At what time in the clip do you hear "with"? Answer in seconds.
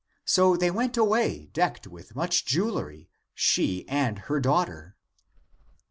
1.85-2.15